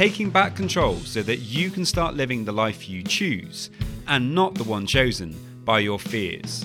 taking 0.00 0.30
back 0.30 0.56
control 0.56 0.96
so 1.00 1.22
that 1.22 1.40
you 1.40 1.70
can 1.70 1.84
start 1.84 2.14
living 2.14 2.42
the 2.42 2.50
life 2.50 2.88
you 2.88 3.02
choose 3.02 3.68
and 4.08 4.34
not 4.34 4.54
the 4.54 4.64
one 4.64 4.86
chosen 4.86 5.36
by 5.62 5.78
your 5.78 5.98
fears. 5.98 6.64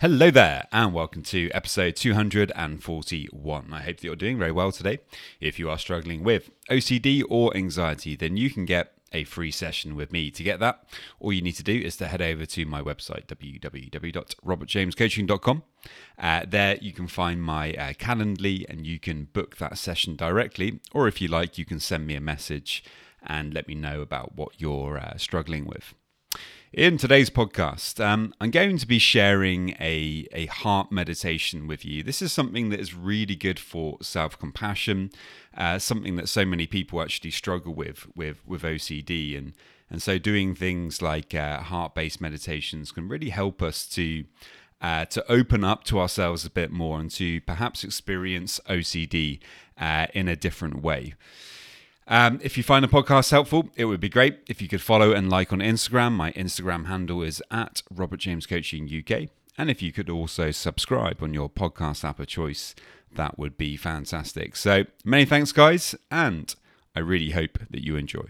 Hello 0.00 0.30
there, 0.30 0.68
and 0.70 0.94
welcome 0.94 1.24
to 1.24 1.50
episode 1.50 1.96
241. 1.96 3.72
I 3.72 3.80
hope 3.80 3.96
that 3.96 4.04
you're 4.04 4.14
doing 4.14 4.38
very 4.38 4.52
well 4.52 4.70
today. 4.70 5.00
If 5.40 5.58
you 5.58 5.68
are 5.68 5.78
struggling 5.78 6.22
with 6.22 6.50
OCD 6.70 7.24
or 7.28 7.56
anxiety, 7.56 8.14
then 8.14 8.36
you 8.36 8.48
can 8.48 8.64
get 8.64 8.95
a 9.16 9.24
free 9.24 9.50
session 9.50 9.96
with 9.96 10.12
me. 10.12 10.30
To 10.30 10.42
get 10.42 10.60
that, 10.60 10.84
all 11.18 11.32
you 11.32 11.40
need 11.42 11.56
to 11.56 11.62
do 11.62 11.74
is 11.74 11.96
to 11.96 12.06
head 12.06 12.22
over 12.22 12.46
to 12.46 12.66
my 12.66 12.82
website, 12.82 13.26
www.robertjamescoaching.com. 13.26 15.62
Uh, 16.18 16.44
there 16.46 16.76
you 16.80 16.92
can 16.92 17.06
find 17.06 17.42
my 17.42 17.72
uh, 17.72 17.92
Calendly 17.94 18.66
and 18.68 18.86
you 18.86 18.98
can 18.98 19.24
book 19.32 19.56
that 19.56 19.78
session 19.78 20.16
directly. 20.16 20.80
Or 20.92 21.08
if 21.08 21.20
you 21.20 21.28
like, 21.28 21.58
you 21.58 21.64
can 21.64 21.80
send 21.80 22.06
me 22.06 22.14
a 22.14 22.20
message 22.20 22.84
and 23.22 23.54
let 23.54 23.66
me 23.66 23.74
know 23.74 24.02
about 24.02 24.36
what 24.36 24.60
you're 24.60 24.98
uh, 24.98 25.16
struggling 25.16 25.64
with. 25.64 25.94
In 26.76 26.98
today's 26.98 27.30
podcast, 27.30 28.04
um, 28.04 28.34
I'm 28.38 28.50
going 28.50 28.76
to 28.76 28.86
be 28.86 28.98
sharing 28.98 29.70
a, 29.80 30.28
a 30.30 30.44
heart 30.44 30.92
meditation 30.92 31.66
with 31.66 31.86
you. 31.86 32.02
This 32.02 32.20
is 32.20 32.34
something 32.34 32.68
that 32.68 32.78
is 32.78 32.92
really 32.92 33.34
good 33.34 33.58
for 33.58 33.96
self 34.02 34.38
compassion, 34.38 35.10
uh, 35.56 35.78
something 35.78 36.16
that 36.16 36.28
so 36.28 36.44
many 36.44 36.66
people 36.66 37.00
actually 37.00 37.30
struggle 37.30 37.72
with 37.72 38.06
with, 38.14 38.46
with 38.46 38.60
OCD. 38.60 39.38
And, 39.38 39.54
and 39.88 40.02
so, 40.02 40.18
doing 40.18 40.54
things 40.54 41.00
like 41.00 41.34
uh, 41.34 41.60
heart 41.60 41.94
based 41.94 42.20
meditations 42.20 42.92
can 42.92 43.08
really 43.08 43.30
help 43.30 43.62
us 43.62 43.86
to. 43.94 44.24
Uh, 44.78 45.06
to 45.06 45.24
open 45.32 45.64
up 45.64 45.84
to 45.84 45.98
ourselves 45.98 46.44
a 46.44 46.50
bit 46.50 46.70
more 46.70 47.00
and 47.00 47.10
to 47.10 47.40
perhaps 47.40 47.82
experience 47.82 48.60
OCD 48.68 49.40
uh, 49.80 50.06
in 50.12 50.28
a 50.28 50.36
different 50.36 50.82
way. 50.82 51.14
Um, 52.08 52.38
if 52.42 52.56
you 52.56 52.62
find 52.62 52.84
the 52.84 52.88
podcast 52.88 53.30
helpful, 53.30 53.68
it 53.74 53.86
would 53.86 54.00
be 54.00 54.08
great 54.08 54.38
if 54.48 54.62
you 54.62 54.68
could 54.68 54.80
follow 54.80 55.12
and 55.12 55.28
like 55.28 55.52
on 55.52 55.58
Instagram. 55.58 56.12
My 56.12 56.32
Instagram 56.32 56.86
handle 56.86 57.22
is 57.22 57.42
at 57.50 57.82
Robert 57.92 58.20
James 58.20 58.46
Coaching 58.46 58.88
UK. 58.88 59.28
And 59.58 59.70
if 59.70 59.82
you 59.82 59.92
could 59.92 60.10
also 60.10 60.50
subscribe 60.50 61.22
on 61.22 61.34
your 61.34 61.48
podcast 61.48 62.04
app 62.04 62.20
of 62.20 62.26
choice, 62.28 62.74
that 63.14 63.38
would 63.38 63.56
be 63.56 63.76
fantastic. 63.76 64.54
So 64.54 64.84
many 65.04 65.24
thanks, 65.24 65.52
guys, 65.52 65.94
and 66.10 66.54
I 66.94 67.00
really 67.00 67.30
hope 67.30 67.58
that 67.70 67.82
you 67.84 67.96
enjoy. 67.96 68.26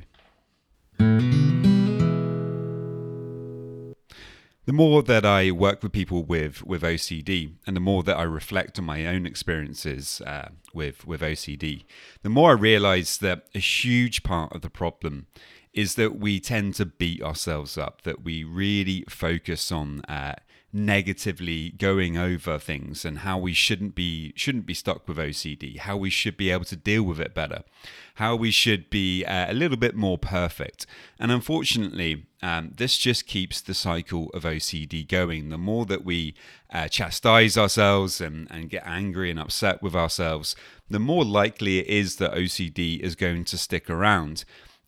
The 4.67 4.72
more 4.72 5.03
that 5.05 5.25
I 5.25 5.53
work 5.53 5.83
with 5.83 5.92
people 5.92 6.25
with 6.25 6.64
with 6.64 6.83
OCD, 6.83 7.55
and 7.67 7.77
the 7.77 7.81
more 7.81 8.03
that 8.03 8.17
I 8.17 8.25
reflect 8.25 8.78
on 8.78 8.84
my 8.84 9.06
own 9.06 9.25
experiences 9.25 10.20
uh, 10.27 10.48
with 10.75 11.06
with 11.06 11.20
OCD, 11.20 11.84
the 12.23 12.28
more 12.28 12.50
I 12.50 12.55
realise 12.55 13.17
that 13.19 13.46
a 13.55 13.61
huge 13.61 14.24
part 14.24 14.52
of 14.52 14.63
the 14.63 14.70
problem 14.70 15.27
is 15.73 15.95
that 15.95 16.18
we 16.18 16.41
tend 16.41 16.74
to 16.74 16.86
beat 16.86 17.23
ourselves 17.23 17.79
up. 17.79 18.02
That 18.02 18.24
we 18.24 18.42
really 18.42 19.05
focus 19.08 19.70
on 19.70 20.01
uh, 20.08 20.35
negatively 20.77 21.70
going 21.70 22.19
over 22.19 22.59
things 22.59 23.05
and 23.05 23.20
how 23.20 23.39
we 23.39 23.55
shouldn't 23.55 23.95
be 23.95 24.33
shouldn't 24.37 24.67
be 24.67 24.75
stuck 24.75 25.09
with 25.09 25.17
OCD, 25.17 25.79
how 25.79 25.97
we 25.97 26.11
should 26.11 26.37
be 26.37 26.51
able 26.51 26.67
to 26.67 26.77
deal 26.77 27.03
with 27.03 27.19
it 27.19 27.35
better, 27.35 27.63
how 28.17 28.37
we 28.37 28.51
should 28.51 28.91
be 28.91 29.25
uh, 29.25 29.51
a 29.51 29.55
little 29.55 29.79
bit 29.79 29.95
more 29.95 30.19
perfect. 30.19 30.86
And 31.19 31.33
unfortunately, 31.33 32.27
um, 32.42 32.73
this 32.77 32.98
just 32.98 33.27
keeps 33.27 33.61
the 33.61 33.75
cycle 33.75 34.29
of 34.35 34.42
OCD 34.45 35.09
going. 35.09 35.48
The 35.48 35.59
more 35.59 35.86
that 35.86 36.05
we 36.05 36.35
uh, 36.70 36.89
chastise 36.89 37.57
ourselves 37.57 38.20
and, 38.20 38.47
and 38.51 38.69
get 38.69 38.86
angry 38.86 39.31
and 39.31 39.41
upset 39.41 39.83
with 39.83 39.97
ourselves, 39.97 40.55
the 40.91 40.98
more 40.98 41.25
likely 41.25 41.79
it 41.79 41.86
is 41.86 42.17
that 42.17 42.35
OCD 42.35 43.01
is 43.01 43.17
going 43.17 43.45
to 43.47 43.57
stick 43.57 43.89
around. 43.89 44.45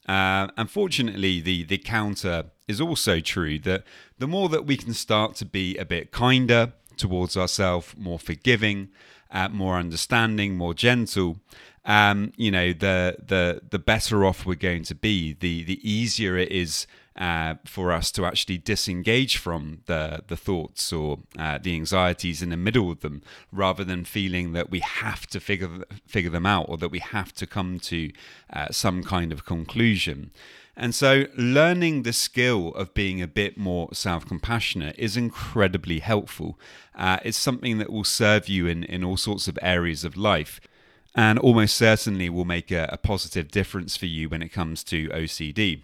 Uh, 0.09 0.49
unfortunately, 0.57 1.41
the 1.41 1.65
the 1.65 1.79
counter 1.79 2.45
is 2.67 2.81
also 2.81 3.21
true 3.21 3.59
that 3.59 3.85
the 4.19 4.27
more 4.27 4.49
that 4.49 4.65
we 4.67 4.77
can 4.77 4.95
start 4.95 5.35
to 5.37 5.45
be 5.45 5.77
a 5.77 5.85
bit 5.85 6.11
kinder 6.11 6.73
towards 6.97 7.37
ourselves, 7.37 7.95
more 7.97 8.19
forgiving, 8.19 8.89
uh, 9.31 9.49
more 9.51 9.77
understanding, 9.77 10.57
more 10.57 10.75
gentle, 10.75 11.39
um, 11.85 12.33
you 12.37 12.51
know, 12.51 12.73
the 12.73 13.17
the 13.27 13.63
the 13.69 13.79
better 13.79 14.25
off 14.25 14.47
we're 14.47 14.55
going 14.55 14.85
to 14.85 14.95
be. 14.95 15.33
The 15.33 15.65
the 15.65 15.81
easier 15.89 16.37
it 16.37 16.53
is 16.53 16.87
uh, 17.19 17.57
for 17.65 17.93
us 17.93 18.11
to 18.13 18.25
actually 18.25 18.59
disengage 18.59 19.37
from 19.37 19.81
the 19.87 20.23
the 20.29 20.37
thoughts 20.37 20.93
or 20.93 21.19
uh, 21.39 21.59
the 21.59 21.75
anxieties 21.75 22.43
in 22.43 22.51
the 22.51 22.57
middle 22.57 22.91
of 22.91 23.01
them, 23.01 23.23
rather 23.53 23.85
than 23.85 24.05
feeling 24.05 24.53
that 24.53 24.71
we 24.71 24.81
have 24.81 25.27
to 25.27 25.41
figure 25.41 25.85
figure 26.07 26.31
them 26.31 26.47
out 26.47 26.67
or 26.69 26.77
that 26.79 26.91
we 26.91 27.01
have 27.01 27.33
to 27.35 27.47
come 27.47 27.79
to 27.81 28.11
uh, 28.53 28.69
some 28.71 29.03
kind 29.03 29.33
of 29.33 29.45
conclusion. 29.45 30.31
And 30.77 30.95
so, 30.95 31.25
learning 31.37 32.05
the 32.05 32.13
skill 32.13 32.73
of 32.75 32.95
being 32.95 33.21
a 33.21 33.27
bit 33.27 33.59
more 33.59 33.89
self 33.93 34.25
compassionate 34.25 34.95
is 34.97 35.17
incredibly 35.17 35.99
helpful. 35.99 36.57
Uh, 36.95 37.19
it's 37.25 37.37
something 37.37 37.79
that 37.79 37.91
will 37.91 38.05
serve 38.05 38.49
you 38.49 38.69
in, 38.69 38.85
in 38.85 39.03
all 39.03 39.17
sorts 39.17 39.49
of 39.49 39.59
areas 39.61 40.05
of 40.05 40.17
life 40.17 40.61
and 41.17 41.37
almost 41.41 41.77
certainly 41.77 42.31
will 42.31 42.45
make 42.45 42.71
a, 42.71 42.89
a 42.93 42.97
positive 42.97 43.51
difference 43.51 43.97
for 43.97 44.07
you 44.07 44.29
when 44.29 44.41
it 44.41 44.51
comes 44.51 44.85
to 44.85 45.09
OCD. 45.09 45.81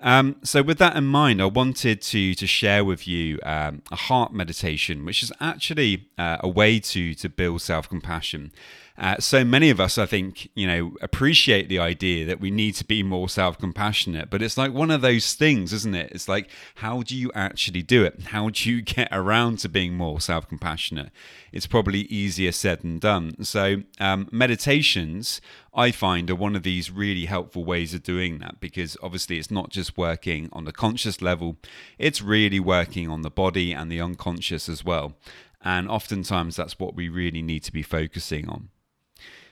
Um, 0.00 0.36
so, 0.42 0.62
with 0.62 0.78
that 0.78 0.96
in 0.96 1.04
mind, 1.04 1.42
I 1.42 1.46
wanted 1.46 2.00
to 2.02 2.34
to 2.34 2.46
share 2.46 2.84
with 2.84 3.08
you 3.08 3.38
um, 3.42 3.82
a 3.90 3.96
heart 3.96 4.32
meditation, 4.32 5.04
which 5.04 5.22
is 5.22 5.32
actually 5.40 6.08
uh, 6.16 6.38
a 6.40 6.48
way 6.48 6.78
to 6.80 7.14
to 7.14 7.28
build 7.28 7.62
self 7.62 7.88
compassion. 7.88 8.52
Uh, 8.98 9.16
so 9.20 9.44
many 9.44 9.70
of 9.70 9.78
us, 9.78 9.96
I 9.96 10.06
think, 10.06 10.50
you 10.56 10.66
know, 10.66 10.96
appreciate 11.00 11.68
the 11.68 11.78
idea 11.78 12.26
that 12.26 12.40
we 12.40 12.50
need 12.50 12.74
to 12.76 12.84
be 12.84 13.04
more 13.04 13.28
self 13.28 13.56
compassionate, 13.56 14.28
but 14.28 14.42
it's 14.42 14.58
like 14.58 14.72
one 14.72 14.90
of 14.90 15.02
those 15.02 15.34
things, 15.34 15.72
isn't 15.72 15.94
it? 15.94 16.10
It's 16.10 16.28
like, 16.28 16.50
how 16.76 17.02
do 17.02 17.16
you 17.16 17.30
actually 17.32 17.82
do 17.82 18.02
it? 18.04 18.20
How 18.26 18.50
do 18.50 18.68
you 18.68 18.82
get 18.96 19.08
around 19.12 19.60
to 19.60 19.68
being 19.68 19.94
more 19.94 20.20
self 20.20 20.48
compassionate? 20.48 21.10
It's 21.52 21.68
probably 21.68 22.00
easier 22.00 22.50
said 22.50 22.80
than 22.80 22.98
done. 22.98 23.44
So, 23.44 23.82
um, 24.00 24.28
meditations, 24.32 25.40
I 25.78 25.92
find, 25.92 26.28
are 26.28 26.34
one 26.34 26.56
of 26.56 26.64
these 26.64 26.90
really 26.90 27.26
helpful 27.26 27.64
ways 27.64 27.94
of 27.94 28.02
doing 28.02 28.38
that 28.40 28.58
because 28.58 28.96
obviously 29.00 29.38
it's 29.38 29.50
not 29.50 29.70
just 29.70 29.96
working 29.96 30.48
on 30.52 30.64
the 30.64 30.72
conscious 30.72 31.22
level, 31.22 31.56
it's 31.98 32.20
really 32.20 32.58
working 32.58 33.08
on 33.08 33.22
the 33.22 33.30
body 33.30 33.72
and 33.72 33.90
the 33.90 34.00
unconscious 34.00 34.68
as 34.68 34.84
well. 34.84 35.14
And 35.62 35.88
oftentimes 35.88 36.56
that's 36.56 36.80
what 36.80 36.96
we 36.96 37.08
really 37.08 37.42
need 37.42 37.62
to 37.62 37.72
be 37.72 37.84
focusing 37.84 38.48
on. 38.48 38.70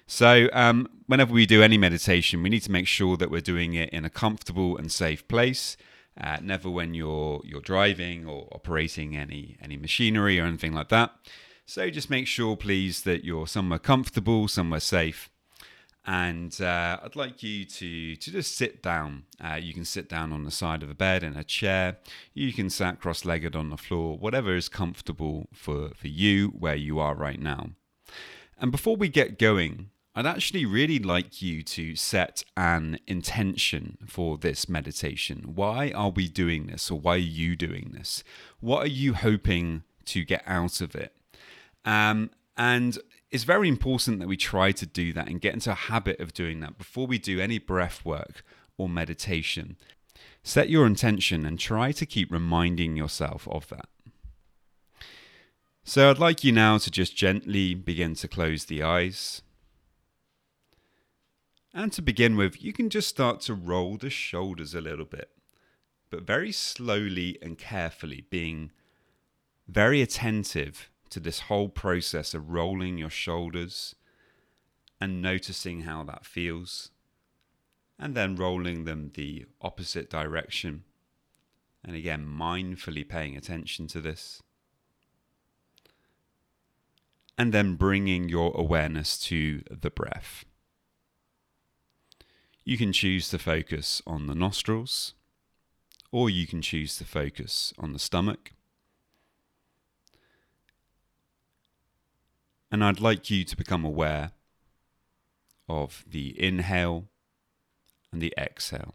So, 0.09 0.49
um, 0.53 0.89
whenever 1.07 1.33
we 1.33 1.47
do 1.47 1.63
any 1.63 1.79
meditation, 1.79 2.43
we 2.43 2.51
need 2.51 2.65
to 2.65 2.73
make 2.73 2.89
sure 2.89 3.17
that 3.17 3.31
we're 3.31 3.41
doing 3.41 3.75
it 3.75 3.91
in 3.91 4.05
a 4.05 4.11
comfortable 4.11 4.77
and 4.77 4.91
safe 4.91 5.27
place. 5.29 5.77
Uh, 6.21 6.39
never 6.43 6.69
when 6.71 6.95
you're 6.95 7.41
you're 7.45 7.61
driving 7.61 8.27
or 8.27 8.49
operating 8.53 9.17
any 9.17 9.57
any 9.61 9.77
machinery 9.77 10.41
or 10.41 10.45
anything 10.45 10.73
like 10.73 10.89
that. 10.89 11.13
So 11.67 11.91
just 11.91 12.11
make 12.11 12.27
sure, 12.27 12.57
please, 12.57 13.03
that 13.03 13.25
you're 13.25 13.47
somewhere 13.47 13.81
comfortable, 13.81 14.49
somewhere 14.49 14.81
safe. 14.81 15.29
And 16.09 16.61
uh, 16.61 17.01
I'd 17.03 17.17
like 17.17 17.43
you 17.43 17.65
to 17.65 18.15
to 18.15 18.31
just 18.31 18.57
sit 18.57 18.81
down. 18.81 19.25
Uh, 19.45 19.59
you 19.61 19.75
can 19.75 19.85
sit 19.85 20.09
down 20.09 20.33
on 20.33 20.45
the 20.45 20.53
side 20.53 20.85
of 20.85 20.91
a 20.91 20.95
bed 20.95 21.25
in 21.25 21.37
a 21.37 21.43
chair. 21.43 21.97
You 22.33 22.53
can 22.53 22.71
sit 22.71 23.01
cross-legged 23.01 23.57
on 23.57 23.71
the 23.71 23.77
floor, 23.77 24.17
whatever 24.17 24.55
is 24.55 24.69
comfortable 24.69 25.49
for 25.53 25.91
for 25.97 26.07
you 26.07 26.49
where 26.49 26.77
you 26.77 27.01
are 27.01 27.17
right 27.17 27.41
now. 27.41 27.71
And 28.59 28.71
before 28.71 28.97
we 28.97 29.09
get 29.09 29.39
going, 29.39 29.91
I'd 30.15 30.27
actually 30.27 30.65
really 30.65 30.99
like 31.01 31.43
you 31.43 31.63
to 31.63 31.97
set 31.97 32.45
an 32.57 32.99
intention 33.07 33.99
for 34.07 34.39
this 34.39 34.69
meditation. 34.69 35.53
Why 35.57 35.91
are 35.91 36.11
we 36.11 36.29
doing 36.29 36.69
this, 36.69 36.91
or 36.91 37.01
why 37.01 37.17
are 37.17 37.19
you 37.19 37.57
doing 37.57 37.91
this? 37.93 38.25
What 38.61 38.85
are 38.85 38.89
you 38.89 39.15
hoping 39.15 39.83
to 40.07 40.25
get 40.25 40.43
out 40.47 40.81
of 40.81 40.95
it? 40.95 41.15
Um, 41.85 42.31
and 42.57 42.99
it's 43.31 43.45
very 43.45 43.69
important 43.69 44.21
that 44.21 44.29
we 44.29 44.37
try 44.37 44.73
to 44.73 44.87
do 44.87 45.13
that 45.13 45.29
and 45.29 45.41
get 45.41 45.55
into 45.55 45.71
a 45.71 45.75
habit 45.75 46.21
of 46.21 46.33
doing 46.33 46.61
that 46.61 46.79
before 46.79 47.07
we 47.07 47.19
do 47.19 47.41
any 47.41 47.59
breath 47.59 48.05
work 48.05 48.45
or 48.79 48.89
meditation. 48.89 49.77
Set 50.43 50.71
your 50.71 50.87
intention 50.87 51.45
and 51.45 51.59
try 51.59 51.93
to 51.93 52.07
keep 52.07 52.31
reminding 52.31 52.97
yourself 52.97 53.49
of 53.49 53.69
that. 53.69 53.89
So 55.83 56.11
I'd 56.11 56.19
like 56.19 56.45
you 56.45 56.53
now 56.53 56.79
to 56.79 56.91
just 56.91 57.17
gently 57.17 57.75
begin 57.75 58.15
to 58.17 58.29
close 58.29 58.65
the 58.65 58.83
eyes. 58.83 59.43
And 61.73 61.93
to 61.93 62.03
begin 62.03 62.37
with, 62.37 62.63
you 62.63 62.73
can 62.73 62.91
just 62.91 63.09
start 63.09 63.41
to 63.43 63.55
roll 63.55 63.97
the 63.97 64.11
shoulders 64.11 64.75
a 64.75 64.81
little 64.81 65.05
bit, 65.05 65.31
but 66.11 66.23
very 66.23 66.53
slowly 66.53 67.39
and 67.43 67.59
carefully, 67.59 68.25
being 68.31 68.71
very 69.69 70.01
attentive 70.01 70.91
to 71.11 71.21
this 71.21 71.41
whole 71.41 71.69
process 71.69 72.35
of 72.35 72.51
rolling 72.51 72.99
your 72.99 73.11
shoulders 73.11 73.95
and 75.01 75.21
noticing 75.23 75.83
how 75.83 76.03
that 76.05 76.25
feels, 76.25 76.91
and 77.99 78.15
then 78.15 78.37
rolling 78.37 78.85
them 78.85 79.11
the 79.15 79.47
opposite 79.61 80.11
direction. 80.11 80.85
And 81.85 81.95
again, 81.95 82.27
mindfully 82.27 83.09
paying 83.09 83.37
attention 83.37 83.87
to 83.89 84.01
this. 84.01 84.43
And 87.39 87.53
then 87.53 87.75
bringing 87.75 88.29
your 88.29 88.53
awareness 88.57 89.19
to 89.21 89.63
the 89.71 89.91
breath. 89.91 90.45
You 92.65 92.77
can 92.77 92.93
choose 92.93 93.29
to 93.29 93.39
focus 93.39 94.03
on 94.07 94.27
the 94.27 94.35
nostrils, 94.35 95.15
or 96.11 96.29
you 96.29 96.47
can 96.47 96.63
choose 96.63 96.97
to 96.97 97.05
focus 97.05 97.73
on 97.79 97.93
the 97.93 97.99
stomach. 97.99 98.53
And 102.71 102.85
I'd 102.85 103.01
like 103.01 103.31
you 103.31 103.45
to 103.45 103.57
become 103.57 103.85
aware 103.85 104.33
of 105.69 106.05
the 106.09 106.35
inhale 106.43 107.05
and 108.13 108.21
the 108.21 108.35
exhale, 108.39 108.95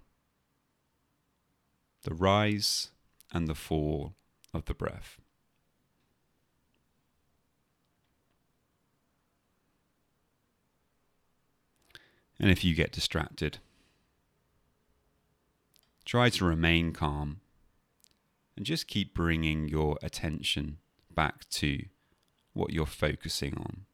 the 2.04 2.14
rise 2.14 2.92
and 3.32 3.48
the 3.48 3.56
fall 3.56 4.14
of 4.54 4.66
the 4.66 4.74
breath. 4.74 5.20
And 12.40 12.50
if 12.50 12.64
you 12.64 12.74
get 12.74 12.92
distracted, 12.92 13.60
try 16.06 16.30
to 16.30 16.44
remain 16.44 16.92
calm 16.92 17.40
and 18.58 18.66
just 18.66 18.88
keep 18.88 19.14
bringing 19.14 19.68
your 19.68 19.98
attention 20.02 20.78
back 21.14 21.48
to 21.52 21.84
what 22.54 22.72
you're 22.72 22.86
focusing 22.86 23.56
on. 23.58 23.86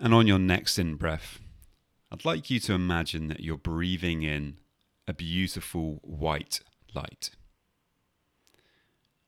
And 0.00 0.14
on 0.14 0.28
your 0.28 0.38
next 0.38 0.78
in 0.78 0.94
breath, 0.94 1.40
I'd 2.12 2.24
like 2.24 2.50
you 2.50 2.60
to 2.60 2.72
imagine 2.72 3.26
that 3.28 3.40
you're 3.40 3.56
breathing 3.58 4.22
in 4.22 4.58
a 5.08 5.12
beautiful 5.12 5.98
white 6.02 6.60
light. 6.94 7.30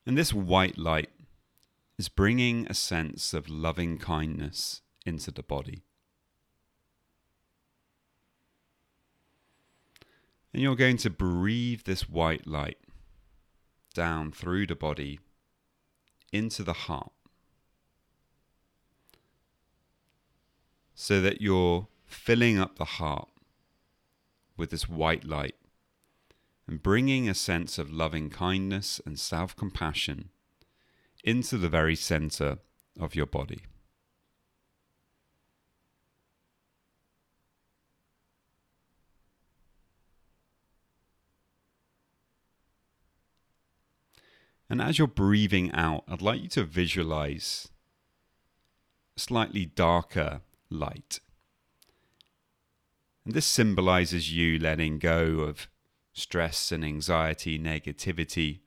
And 0.06 0.16
this 0.16 0.32
white 0.32 0.78
light 0.78 1.10
is 1.98 2.08
bringing 2.08 2.66
a 2.68 2.74
sense 2.74 3.34
of 3.34 3.48
loving 3.48 3.98
kindness 3.98 4.82
into 5.04 5.30
the 5.30 5.42
body. 5.42 5.82
And 10.52 10.62
you're 10.62 10.76
going 10.76 10.96
to 10.98 11.10
breathe 11.10 11.82
this 11.84 12.08
white 12.08 12.46
light 12.46 12.78
down 13.94 14.32
through 14.32 14.66
the 14.66 14.74
body 14.74 15.20
into 16.32 16.62
the 16.62 16.72
heart 16.72 17.12
so 20.94 21.20
that 21.20 21.40
you're 21.40 21.88
filling 22.06 22.58
up 22.58 22.76
the 22.76 22.84
heart 22.84 23.28
with 24.56 24.70
this 24.70 24.88
white 24.88 25.24
light 25.24 25.54
and 26.66 26.82
bringing 26.82 27.28
a 27.28 27.34
sense 27.34 27.78
of 27.78 27.92
loving 27.92 28.30
kindness 28.30 29.00
and 29.06 29.18
self 29.18 29.56
compassion 29.56 30.28
into 31.24 31.56
the 31.58 31.68
very 31.68 31.96
center 31.96 32.58
of 32.98 33.14
your 33.14 33.26
body. 33.26 33.62
And 44.70 44.80
as 44.80 44.98
you're 44.98 45.08
breathing 45.08 45.72
out, 45.72 46.04
I'd 46.06 46.22
like 46.22 46.40
you 46.42 46.48
to 46.50 46.62
visualize 46.62 47.68
slightly 49.16 49.66
darker 49.66 50.42
light. 50.70 51.18
And 53.24 53.34
this 53.34 53.46
symbolizes 53.46 54.32
you 54.32 54.60
letting 54.60 55.00
go 55.00 55.40
of 55.40 55.66
stress 56.12 56.70
and 56.70 56.84
anxiety, 56.84 57.58
negativity, 57.58 58.60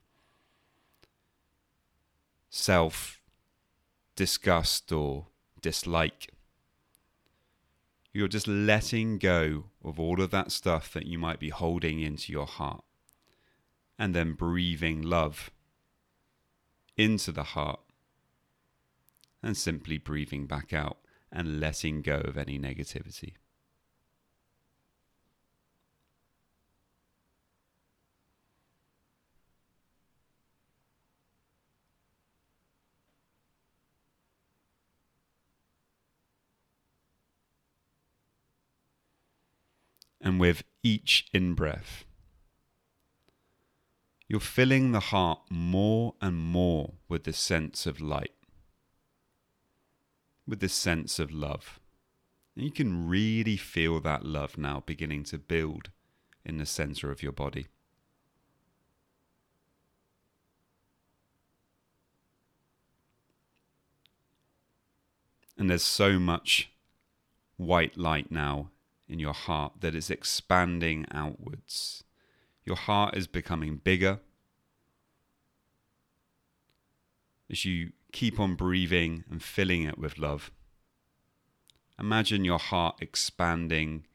self 2.49 3.21
disgust 4.17 4.91
or 4.91 5.27
dislike. 5.61 6.33
You're 8.11 8.27
just 8.27 8.47
letting 8.47 9.19
go 9.19 9.65
of 9.83 10.01
all 10.01 10.21
of 10.21 10.31
that 10.31 10.51
stuff 10.51 10.91
that 10.93 11.05
you 11.05 11.17
might 11.17 11.39
be 11.39 11.49
holding 11.49 12.01
into 12.01 12.33
your 12.33 12.45
heart 12.45 12.83
and 13.97 14.13
then 14.13 14.33
breathing 14.33 15.01
love 15.01 15.49
into 16.97 17.31
the 17.31 17.43
heart 17.43 17.79
and 19.41 19.57
simply 19.57 19.97
breathing 19.97 20.45
back 20.45 20.73
out 20.73 20.97
and 21.31 21.59
letting 21.59 22.01
go 22.01 22.17
of 22.17 22.37
any 22.37 22.59
negativity. 22.59 23.33
and 40.23 40.39
with 40.39 40.63
each 40.81 41.27
in 41.33 41.53
breath. 41.53 42.05
You're 44.33 44.39
filling 44.39 44.93
the 44.93 44.99
heart 44.99 45.41
more 45.51 46.15
and 46.19 46.35
more 46.35 46.93
with 47.07 47.25
the 47.25 47.33
sense 47.33 47.85
of 47.85 48.01
light, 48.01 48.33
with 50.47 50.59
the 50.59 50.69
sense 50.69 51.19
of 51.19 51.31
love. 51.31 51.79
And 52.55 52.65
you 52.65 52.71
can 52.71 53.07
really 53.07 53.57
feel 53.57 53.99
that 53.99 54.25
love 54.25 54.57
now 54.57 54.81
beginning 54.87 55.25
to 55.25 55.37
build 55.37 55.91
in 56.43 56.57
the 56.57 56.65
center 56.65 57.11
of 57.11 57.21
your 57.21 57.31
body. 57.31 57.67
And 65.59 65.69
there's 65.69 65.83
so 65.83 66.17
much 66.17 66.71
white 67.57 67.99
light 67.99 68.31
now 68.31 68.71
in 69.07 69.19
your 69.19 69.33
heart 69.35 69.73
that 69.81 69.93
is 69.93 70.09
expanding 70.09 71.05
outwards. 71.11 72.03
Your 72.65 72.77
heart 72.77 73.15
is 73.17 73.27
becoming 73.27 73.77
bigger. 73.77 74.19
As 77.49 77.65
you 77.65 77.91
keep 78.11 78.39
on 78.39 78.55
breathing 78.55 79.25
and 79.29 79.43
filling 79.43 79.83
it 79.83 79.97
with 79.97 80.17
love, 80.17 80.51
imagine 81.99 82.45
your 82.45 82.59
heart 82.59 82.95
expanding, 83.01 84.05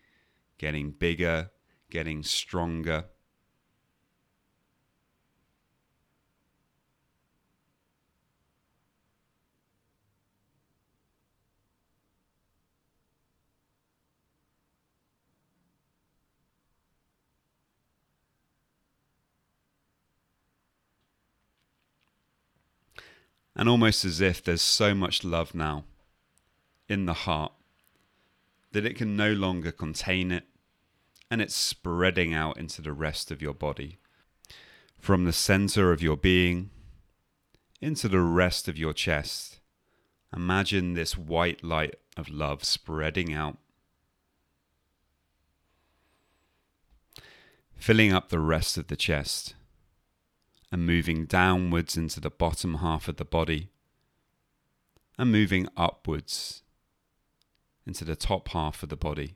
getting 0.57 0.90
bigger, 0.90 1.50
getting 1.90 2.23
stronger. 2.23 3.05
And 23.59 23.69
almost 23.69 24.05
as 24.05 24.21
if 24.21 24.43
there's 24.43 24.62
so 24.62 24.95
much 24.95 25.25
love 25.25 25.53
now 25.53 25.85
in 26.88 27.07
the 27.07 27.12
heart 27.12 27.53
that 28.71 28.87
it 28.87 28.97
can 28.97 29.17
no 29.17 29.33
longer 29.33 29.73
contain 29.73 30.31
it 30.31 30.45
and 31.29 31.43
it's 31.43 31.57
spreading 31.57 32.33
out 32.33 32.57
into 32.57 32.81
the 32.81 32.93
rest 32.93 33.33
of 33.33 33.43
your 33.43 33.53
body. 33.53 33.99
From 34.97 35.25
the 35.25 35.33
center 35.33 35.93
of 35.93 36.00
your 36.00 36.17
being 36.17 36.71
into 37.81 38.09
the 38.09 38.21
rest 38.21 38.69
of 38.69 38.79
your 38.79 38.93
chest, 38.93 39.59
imagine 40.35 40.95
this 40.95 41.19
white 41.19 41.65
light 41.65 41.97
of 42.17 42.29
love 42.29 42.62
spreading 42.62 43.35
out, 43.35 43.59
filling 47.75 48.12
up 48.12 48.29
the 48.29 48.41
rest 48.41 48.79
of 48.79 48.87
the 48.87 48.97
chest 48.97 49.55
and 50.71 50.87
moving 50.87 51.25
downwards 51.25 51.97
into 51.97 52.21
the 52.21 52.31
bottom 52.31 52.77
half 52.77 53.09
of 53.09 53.17
the 53.17 53.25
body 53.25 53.69
and 55.19 55.33
moving 55.33 55.69
upwards 55.77 56.63
into 57.87 58.05
the 58.05 58.17
top 58.17 58.49
half 58.49 58.83
of 58.83 58.89
the 58.89 58.97
body. 58.97 59.35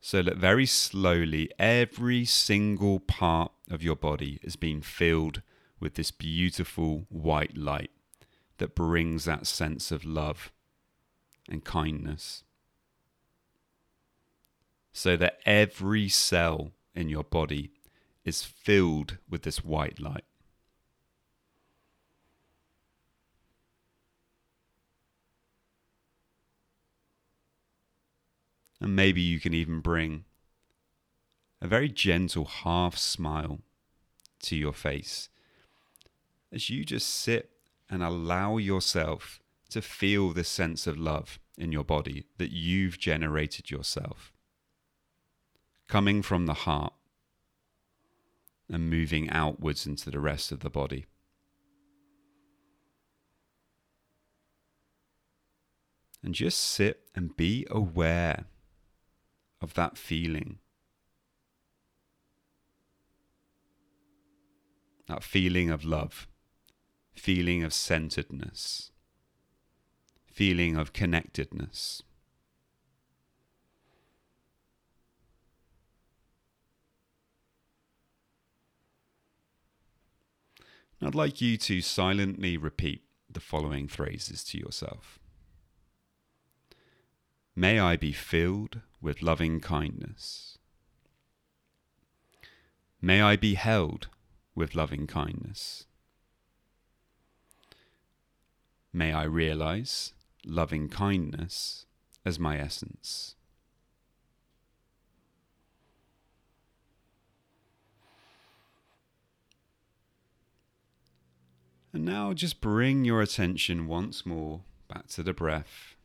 So 0.00 0.22
that 0.22 0.36
very 0.36 0.66
slowly, 0.66 1.50
every 1.58 2.24
single 2.24 3.00
part 3.00 3.52
of 3.70 3.82
your 3.82 3.96
body 3.96 4.38
is 4.42 4.56
being 4.56 4.80
filled 4.80 5.42
with 5.78 5.94
this 5.94 6.10
beautiful 6.10 7.06
white 7.08 7.56
light 7.56 7.90
that 8.58 8.74
brings 8.74 9.24
that 9.24 9.46
sense 9.46 9.90
of 9.90 10.04
love 10.04 10.52
and 11.48 11.64
kindness. 11.64 12.44
So 14.92 15.16
that 15.16 15.40
every 15.44 16.08
cell 16.08 16.72
in 16.94 17.08
your 17.08 17.24
body 17.24 17.72
is 18.26 18.42
filled 18.42 19.18
with 19.30 19.42
this 19.42 19.64
white 19.64 20.00
light. 20.00 20.24
And 28.80 28.94
maybe 28.94 29.20
you 29.20 29.40
can 29.40 29.54
even 29.54 29.80
bring 29.80 30.24
a 31.62 31.68
very 31.68 31.88
gentle 31.88 32.44
half 32.44 32.98
smile 32.98 33.60
to 34.42 34.56
your 34.56 34.74
face 34.74 35.30
as 36.52 36.68
you 36.68 36.84
just 36.84 37.08
sit 37.08 37.50
and 37.88 38.02
allow 38.02 38.58
yourself 38.58 39.40
to 39.70 39.80
feel 39.80 40.32
this 40.32 40.48
sense 40.48 40.86
of 40.86 40.98
love 40.98 41.38
in 41.56 41.72
your 41.72 41.84
body 41.84 42.26
that 42.38 42.50
you've 42.50 42.98
generated 42.98 43.70
yourself, 43.70 44.32
coming 45.88 46.22
from 46.22 46.46
the 46.46 46.54
heart 46.54 46.92
and 48.70 48.90
moving 48.90 49.30
outwards 49.30 49.86
into 49.86 50.10
the 50.10 50.20
rest 50.20 50.52
of 50.52 50.60
the 50.60 50.70
body. 50.70 51.06
And 56.22 56.34
just 56.34 56.58
sit 56.58 57.08
and 57.14 57.36
be 57.36 57.66
aware 57.70 58.46
of 59.60 59.74
that 59.74 59.96
feeling. 59.96 60.58
That 65.06 65.22
feeling 65.22 65.70
of 65.70 65.84
love, 65.84 66.26
feeling 67.14 67.62
of 67.62 67.72
centeredness, 67.72 68.90
feeling 70.26 70.76
of 70.76 70.92
connectedness. 70.92 72.02
I'd 81.02 81.14
like 81.14 81.40
you 81.40 81.56
to 81.58 81.82
silently 81.82 82.56
repeat 82.56 83.02
the 83.30 83.40
following 83.40 83.86
phrases 83.86 84.42
to 84.44 84.58
yourself. 84.58 85.18
May 87.54 87.78
I 87.78 87.96
be 87.96 88.12
filled 88.12 88.80
with 89.00 89.22
loving 89.22 89.60
kindness. 89.60 90.58
May 93.00 93.20
I 93.20 93.36
be 93.36 93.54
held 93.54 94.08
with 94.54 94.74
loving 94.74 95.06
kindness. 95.06 95.86
May 98.92 99.12
I 99.12 99.24
realize 99.24 100.14
loving 100.46 100.88
kindness 100.88 101.84
as 102.24 102.38
my 102.38 102.58
essence. 102.58 103.36
And 111.96 112.04
now 112.04 112.34
just 112.34 112.60
bring 112.60 113.06
your 113.06 113.22
attention 113.22 113.86
once 113.86 114.26
more 114.26 114.60
back 114.86 115.06
to 115.06 115.22
the 115.22 115.32
breath 115.32 115.96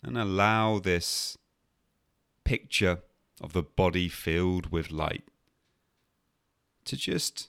and 0.00 0.16
allow 0.16 0.78
this 0.78 1.36
picture 2.44 3.00
of 3.40 3.52
the 3.52 3.64
body 3.64 4.08
filled 4.08 4.70
with 4.70 4.92
light 4.92 5.24
to 6.84 6.96
just 6.96 7.48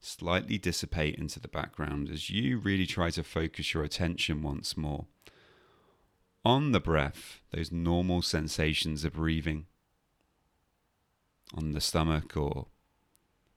slightly 0.00 0.56
dissipate 0.56 1.16
into 1.16 1.40
the 1.40 1.48
background 1.48 2.08
as 2.08 2.30
you 2.30 2.58
really 2.58 2.86
try 2.86 3.10
to 3.10 3.24
focus 3.24 3.74
your 3.74 3.82
attention 3.82 4.40
once 4.40 4.76
more 4.76 5.06
on 6.44 6.70
the 6.70 6.78
breath, 6.78 7.40
those 7.50 7.72
normal 7.72 8.22
sensations 8.22 9.04
of 9.04 9.14
breathing, 9.14 9.66
on 11.52 11.72
the 11.72 11.80
stomach 11.80 12.36
or 12.36 12.68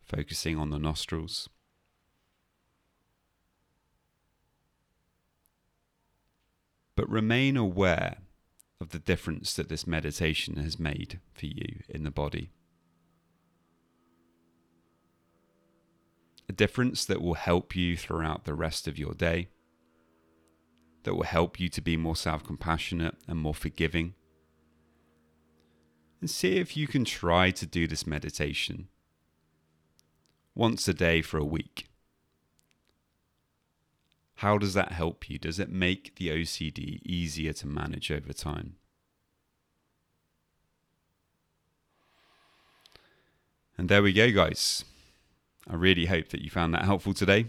focusing 0.02 0.58
on 0.58 0.72
the 0.72 0.80
nostrils. 0.80 1.50
But 6.98 7.08
remain 7.10 7.56
aware 7.56 8.18
of 8.82 8.90
the 8.90 8.98
difference 8.98 9.54
that 9.54 9.70
this 9.70 9.86
meditation 9.86 10.56
has 10.56 10.80
made 10.80 11.20
for 11.32 11.46
you 11.46 11.84
in 11.88 12.04
the 12.04 12.12
body. 12.12 12.50
A 16.50 16.54
difference 16.54 17.06
that 17.06 17.22
will 17.22 17.36
help 17.36 17.76
you 17.76 17.96
throughout 17.96 18.46
the 18.46 18.56
rest 18.56 18.88
of 18.88 18.98
your 18.98 19.14
day, 19.14 19.50
that 21.04 21.14
will 21.14 21.24
help 21.24 21.60
you 21.60 21.70
to 21.70 21.82
be 21.82 21.96
more 21.96 22.16
self 22.16 22.44
compassionate 22.44 23.16
and 23.28 23.38
more 23.38 23.54
forgiving. 23.54 24.16
And 26.20 26.32
see 26.32 26.58
if 26.58 26.76
you 26.76 26.88
can 26.88 27.06
try 27.06 27.52
to 27.52 27.68
do 27.68 27.88
this 27.88 28.08
meditation 28.08 28.88
once 30.56 30.88
a 30.88 30.96
day 30.96 31.22
for 31.22 31.38
a 31.38 31.46
week. 31.46 31.90
How 34.38 34.60
does 34.60 34.76
that 34.76 34.92
help 34.92 35.30
you? 35.30 35.40
Does 35.40 35.60
it 35.60 35.70
make 35.70 36.16
the 36.18 36.30
OCD 36.30 37.00
easier 37.04 37.54
to 37.54 37.68
manage 37.68 38.12
over 38.12 38.34
time? 38.34 38.76
And 43.78 43.90
there 43.90 44.04
we 44.04 44.14
go, 44.14 44.32
guys. 44.32 44.86
I 45.68 45.74
really 45.74 46.06
hope 46.06 46.30
that 46.30 46.42
you 46.42 46.52
found 46.52 46.74
that 46.76 46.86
helpful 46.86 47.16
today. 47.16 47.48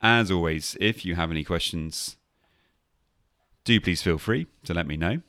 As 0.00 0.30
always, 0.30 0.76
if 0.80 1.04
you 1.04 1.16
have 1.16 1.32
any 1.32 1.42
questions, 1.42 2.16
do 3.64 3.80
please 3.80 4.00
feel 4.00 4.18
free 4.18 4.46
to 4.64 4.74
let 4.74 4.86
me 4.86 4.96
know. 4.96 5.22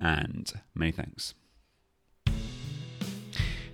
And 0.00 0.52
many 0.74 0.92
thanks. 0.92 1.34